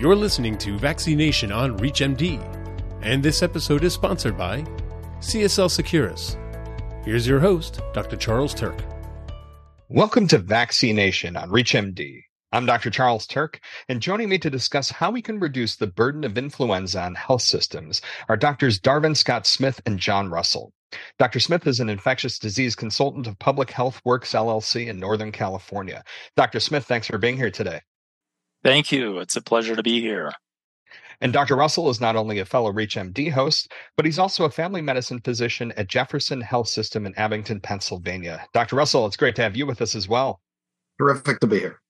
[0.00, 2.40] You're listening to Vaccination on ReachMD,
[3.02, 4.62] and this episode is sponsored by
[5.18, 6.38] CSL Seqirus.
[7.04, 8.16] Here's your host, Dr.
[8.16, 8.80] Charles Turck.
[9.90, 12.22] Welcome to Vaccination on ReachMD.
[12.50, 12.88] I'm Dr.
[12.88, 13.56] Charles Turck,
[13.90, 17.42] and joining me to discuss how we can reduce the burden of influenza on health
[17.42, 20.72] systems are doctors Darvin Scott Smith and John Russell.
[21.18, 21.40] Dr.
[21.40, 26.02] Smith is an infectious disease consultant of Public Health Works LLC in Northern California.
[26.36, 26.58] Dr.
[26.58, 27.82] Smith, thanks for being here today.
[28.62, 29.18] Thank you.
[29.18, 30.32] It's a pleasure to be here.
[31.22, 31.56] And Dr.
[31.56, 35.72] Russell is not only a fellow ReachMD host, but he's also a family medicine physician
[35.76, 38.46] at Jefferson Health System in Abington, Pennsylvania.
[38.54, 38.76] Dr.
[38.76, 40.40] Russell, it's great to have you with us as well.
[40.98, 41.80] Terrific to be here.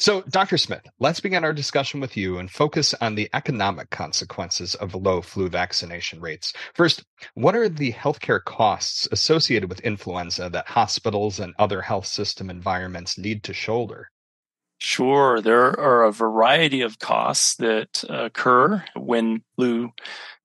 [0.00, 0.58] So, Dr.
[0.58, 5.20] Smith, let's begin our discussion with you and focus on the economic consequences of low
[5.20, 6.52] flu vaccination rates.
[6.74, 7.04] First,
[7.34, 13.18] what are the healthcare costs associated with influenza that hospitals and other health system environments
[13.18, 14.08] need to shoulder?
[14.78, 15.40] Sure.
[15.40, 19.92] There are a variety of costs that occur when flu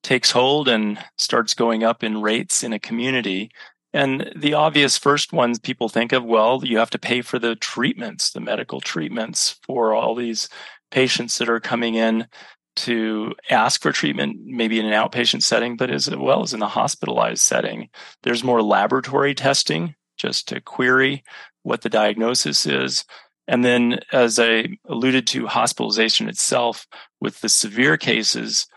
[0.01, 3.51] takes hold and starts going up in rates in a community.
[3.93, 7.55] And the obvious first ones people think of, well, you have to pay for the
[7.55, 10.49] treatments, the medical treatments for all these
[10.89, 12.27] patients that are coming in
[12.75, 16.67] to ask for treatment, maybe in an outpatient setting, but as well as in the
[16.67, 17.89] hospitalized setting.
[18.23, 21.23] There's more laboratory testing just to query
[21.61, 23.05] what the diagnosis is.
[23.47, 26.87] And then, as I alluded to, hospitalization itself
[27.19, 28.67] with the severe cases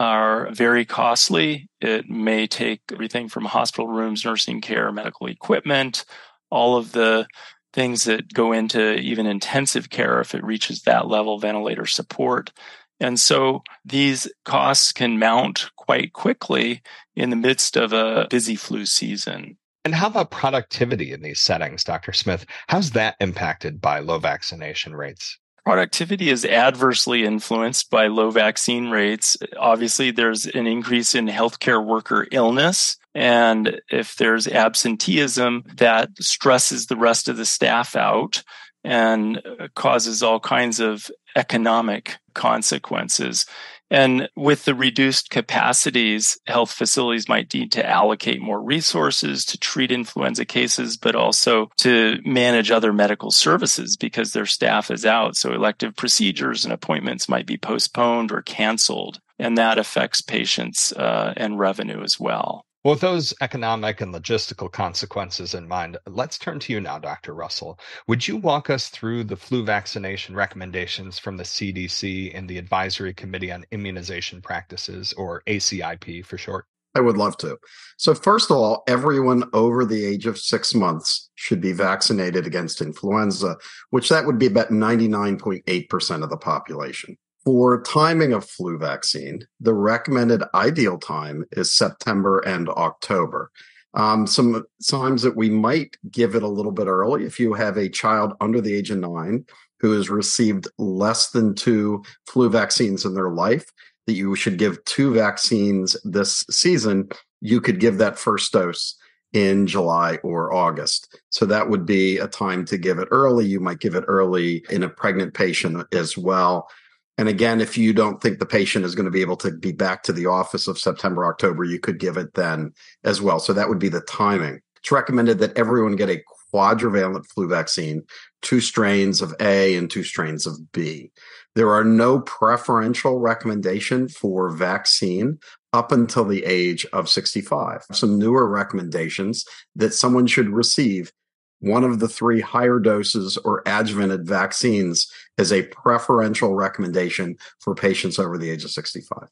[0.00, 1.68] are very costly.
[1.80, 6.04] It may take everything from hospital rooms, nursing care, medical equipment,
[6.50, 7.26] all of the
[7.72, 12.52] things that go into even intensive care if it reaches that level, ventilator support.
[13.00, 16.82] And so these costs can mount quite quickly
[17.16, 19.58] in the midst of a busy flu season.
[19.84, 22.12] And how about productivity in these settings, Dr.
[22.12, 22.46] Smith?
[22.68, 25.38] How's that impacted by low vaccination rates?
[25.64, 29.36] Productivity is adversely influenced by low vaccine rates.
[29.58, 32.96] Obviously, there's an increase in healthcare worker illness.
[33.14, 38.42] And if there's absenteeism, that stresses the rest of the staff out
[38.84, 39.40] and
[39.74, 43.46] causes all kinds of economic consequences.
[43.94, 49.92] And with the reduced capacities, health facilities might need to allocate more resources to treat
[49.92, 55.36] influenza cases, but also to manage other medical services because their staff is out.
[55.36, 59.20] So elective procedures and appointments might be postponed or canceled.
[59.38, 62.66] And that affects patients uh, and revenue as well.
[62.84, 67.32] With those economic and logistical consequences in mind, let's turn to you now, Dr.
[67.32, 67.78] Russell.
[68.08, 73.14] Would you walk us through the flu vaccination recommendations from the CDC and the Advisory
[73.14, 76.66] Committee on Immunization Practices, or ACIP for short?
[76.94, 77.56] I would love to.
[77.96, 82.82] So, first of all, everyone over the age of six months should be vaccinated against
[82.82, 83.56] influenza,
[83.90, 87.16] which that would be about 99.8% of the population.
[87.44, 93.50] For timing of flu vaccine, the recommended ideal time is September and October.
[93.92, 97.76] Um, some times that we might give it a little bit early if you have
[97.76, 99.44] a child under the age of nine
[99.78, 103.70] who has received less than two flu vaccines in their life,
[104.06, 107.08] that you should give two vaccines this season,
[107.40, 108.96] you could give that first dose
[109.34, 111.20] in July or August.
[111.30, 113.44] So that would be a time to give it early.
[113.44, 116.68] You might give it early in a pregnant patient as well.
[117.16, 119.72] And again, if you don't think the patient is going to be able to be
[119.72, 122.72] back to the office of September, October, you could give it then
[123.04, 123.38] as well.
[123.38, 124.60] So that would be the timing.
[124.78, 128.02] It's recommended that everyone get a quadrivalent flu vaccine,
[128.42, 131.10] two strains of A and two strains of B.
[131.54, 135.38] There are no preferential recommendation for vaccine
[135.72, 137.84] up until the age of 65.
[137.92, 139.44] Some newer recommendations
[139.76, 141.12] that someone should receive
[141.60, 148.18] one of the three higher doses or adjuvanted vaccines is a preferential recommendation for patients
[148.18, 149.28] over the age of 65.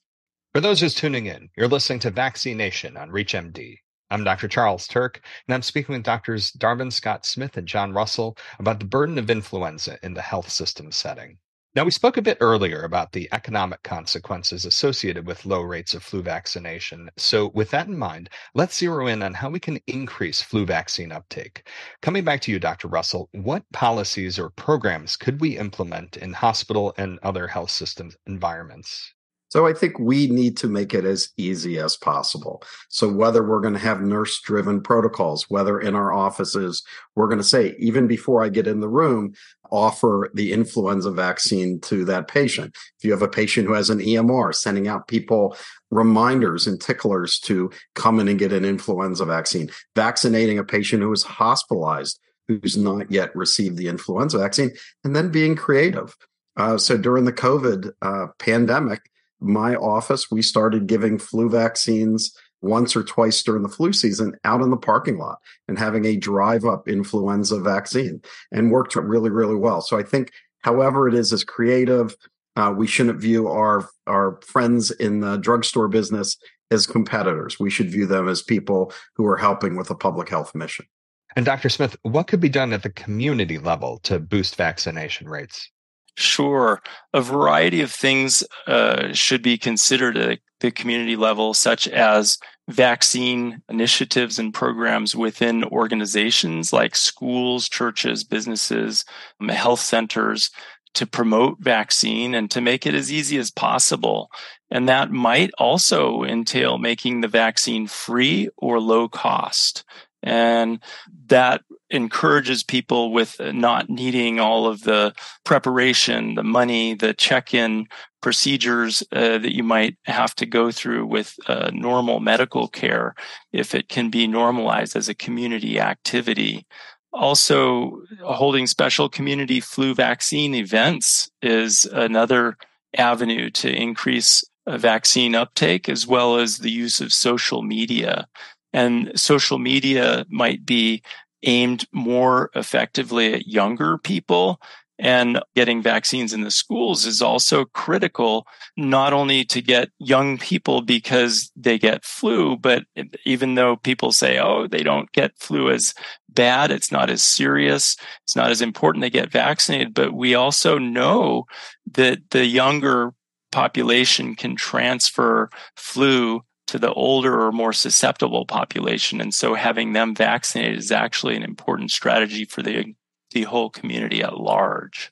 [0.55, 3.79] For those just tuning in, you're listening to Vaccination on ReachMD.
[4.11, 4.47] I'm Dr.
[4.47, 5.17] Charles Turck,
[5.49, 9.31] and I'm speaking with doctors Darvin Scott Smith and John Russell about the burden of
[9.31, 11.39] influenza in the health system setting.
[11.75, 16.03] Now, we spoke a bit earlier about the economic consequences associated with low rates of
[16.03, 17.11] flu vaccination.
[17.17, 21.11] So, with that in mind, let's zero in on how we can increase flu vaccine
[21.11, 21.67] uptake.
[22.03, 22.89] Coming back to you, Dr.
[22.89, 29.15] Russell, what policies or programs could we implement in hospital and other health systems environments?
[29.53, 32.63] So I think we need to make it as easy as possible.
[32.89, 36.83] So whether we're going to have nurse driven protocols, whether in our offices,
[37.17, 39.35] we're going to say, even before I get in the room,
[39.71, 42.75] offer the influenza vaccine to that patient.
[42.97, 45.55] If you have a patient who has an EMR, sending out people
[45.91, 51.13] reminders and ticklers to come in and get an influenza vaccine, vaccinating a patient who
[51.13, 52.19] is hospitalized,
[52.49, 54.71] who's not yet received the influenza vaccine,
[55.05, 56.17] and then being creative
[56.57, 59.01] Uh, so during the COVID uh, pandemic,
[59.43, 64.61] my office, we started giving flu vaccines once or twice during the flu season out
[64.61, 68.23] in the parking lot and having a drive up influenza vaccine
[68.53, 69.81] and worked really, really well.
[69.81, 70.31] So I think,
[70.61, 72.15] however it is as creative,
[72.55, 76.37] uh, we shouldn't view our our friends in the drugstore business
[76.71, 77.59] as competitors.
[77.59, 80.87] We should view them as people who are helping with a public health mission.
[81.35, 81.71] And Dr.
[81.71, 85.71] Smith, what could be done at the community level to boost vaccination rates?
[86.17, 86.83] Sure.
[87.15, 92.39] A variety of things uh, should be considered at the community level, such as
[92.69, 99.05] vaccine initiatives and programs within organizations like schools, churches, businesses,
[99.41, 100.51] um, health centers
[100.95, 104.31] to promote vaccine and to make it as easy as possible.
[104.71, 109.85] And that might also entail making the vaccine free or low cost.
[110.23, 110.81] And
[111.27, 117.87] that encourages people with not needing all of the preparation, the money, the check in
[118.23, 123.15] procedures uh, that you might have to go through with uh, normal medical care
[123.53, 126.67] if it can be normalized as a community activity.
[127.13, 132.57] Also, holding special community flu vaccine events is another
[132.97, 138.27] avenue to increase vaccine uptake as well as the use of social media.
[138.73, 141.03] And social media might be
[141.43, 144.61] aimed more effectively at younger people.
[144.99, 148.47] And getting vaccines in the schools is also critical,
[148.77, 152.85] not only to get young people because they get flu, but
[153.25, 155.93] even though people say, oh, they don't get flu as
[156.29, 159.93] bad, it's not as serious, it's not as important they get vaccinated.
[159.93, 161.47] But we also know
[161.95, 163.13] that the younger
[163.51, 169.21] population can transfer flu to the older or more susceptible population.
[169.21, 172.95] And so having them vaccinated is actually an important strategy for the,
[173.33, 175.11] the whole community at large.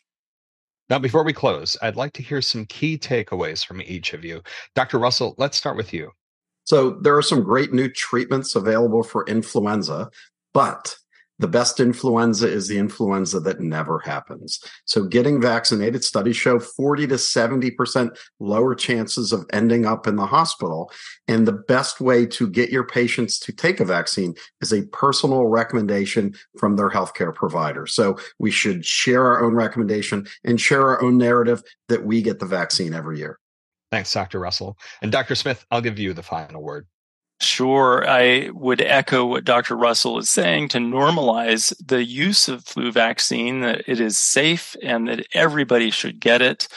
[0.88, 4.43] Now, before we close, I'd like to hear some key takeaways from each of you.
[4.75, 4.99] Dr.
[4.99, 6.11] Russell, let's start with you.
[6.64, 10.11] So, there are some great new treatments available for influenza,
[10.52, 10.97] but
[11.40, 14.60] the best influenza is the influenza that never happens.
[14.84, 20.26] So getting vaccinated studies show 40 to 70% lower chances of ending up in the
[20.26, 20.92] hospital.
[21.28, 25.46] And the best way to get your patients to take a vaccine is a personal
[25.46, 27.87] recommendation from their healthcare provider.
[27.87, 32.38] So we should share our own recommendation and share our own narrative that we get
[32.38, 33.38] the vaccine every year.
[33.90, 34.40] Thanks, Dr.
[34.40, 34.76] Russell.
[35.00, 35.34] And Dr.
[35.34, 36.87] Smith, I'll give you the final word.
[37.42, 39.75] Sure, I would echo what Dr.
[39.75, 45.08] Russell is saying to normalize the use of flu vaccine, that it is safe and
[45.08, 46.69] that everybody should get it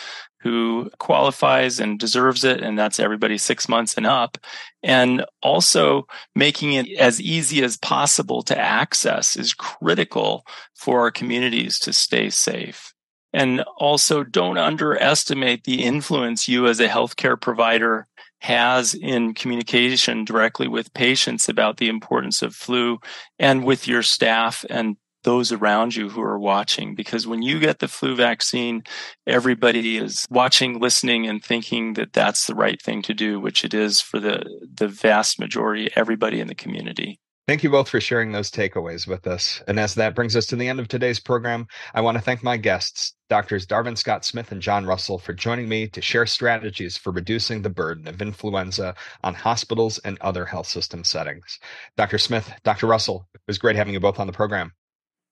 [0.44, 4.38] who qualifies and deserves it, and that's everybody six months and up.
[4.84, 6.06] And also
[6.36, 10.46] making it as easy as possible to access is critical
[10.76, 12.94] for our communities to stay safe.
[13.32, 18.08] And also don't underestimate the influence you as a healthcare provider
[18.44, 23.00] has in communication directly with patients about the importance of flu
[23.40, 26.94] and with your staff and those around you who are watching.
[26.94, 28.84] Because when you get the flu vaccine
[29.26, 33.74] everybody is watching listening and thinking that that's the right thing to do which it
[33.74, 34.44] is for the
[34.74, 39.28] the vast majority everybody in the community Thank you both for sharing those takeaways with
[39.28, 39.62] us.
[39.68, 42.42] And as that brings us to the end of today's program, I want to thank
[42.42, 46.96] my guests, Doctors Darvin Scott Smith and John Russell, for joining me to share strategies
[46.96, 51.60] for reducing the burden of influenza on hospitals and other health system settings.
[51.98, 52.18] Dr.
[52.18, 52.88] Smith, Dr.
[52.88, 54.72] Russell, it was great having you both on the program.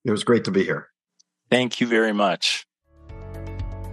[0.03, 0.89] It was great to be here.
[1.50, 2.65] Thank you very much.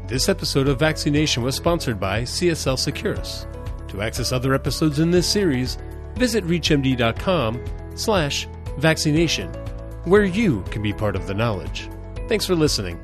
[0.09, 3.47] This episode of Vaccination was sponsored by CSL Seqirus.
[3.90, 5.78] To access other episodes in this series,
[6.16, 7.62] visit ReachMD.com
[7.99, 9.52] slash vaccination,
[10.05, 11.88] where you can be part of the knowledge.
[12.28, 13.00] Thanks for listening.